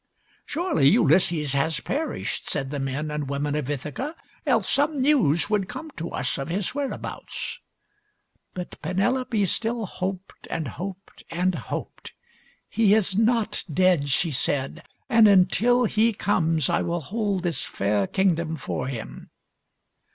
"Surely 0.47 0.87
Ulysses 0.89 1.53
has 1.53 1.79
perished," 1.79 2.49
said 2.49 2.71
the 2.71 2.79
men 2.79 3.11
and 3.11 3.29
women 3.29 3.53
of 3.53 3.69
Ithaca;" 3.69 4.15
else 4.47 4.67
some 4.67 4.99
news 4.99 5.47
would 5.47 5.69
come 5.69 5.91
to 5.91 6.09
us 6.09 6.39
of 6.39 6.49
his 6.49 6.73
whereabouts." 6.73 7.59
But 8.55 8.81
Penelope 8.81 9.45
still 9.45 9.85
hoped 9.85 10.47
and 10.49 10.69
hoped 10.69 11.21
and 11.29 11.53
hoped." 11.53 12.13
He 12.67 12.95
is 12.95 13.15
not 13.15 13.63
dead," 13.71 14.09
she 14.09 14.31
said;" 14.31 14.81
and 15.07 15.27
until 15.27 15.83
he 15.85 16.13
comes 16.13 16.67
I 16.67 16.81
will 16.81 17.01
hold 17.01 17.43
this 17.43 17.63
fair 17.67 18.07
kingdom 18.07 18.55
for 18.55 18.87
him." 18.87 19.29